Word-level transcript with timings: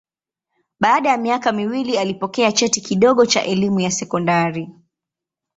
Baada 0.79 1.09
ya 1.09 1.17
miaka 1.17 1.51
miwili 1.51 1.97
alipokea 1.97 2.51
cheti 2.51 2.81
kidogo 2.81 3.25
cha 3.25 3.43
elimu 3.43 3.79
ya 3.79 3.91
sekondari. 3.91 4.69